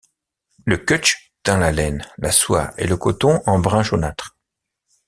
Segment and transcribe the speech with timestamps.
[0.65, 4.35] Le cutch teint la laine, la soie et le coton en brun jaunâtre.